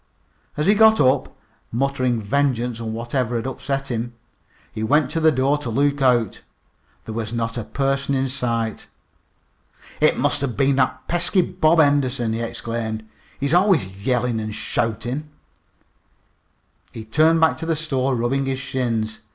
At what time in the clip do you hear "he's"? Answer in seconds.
13.39-13.53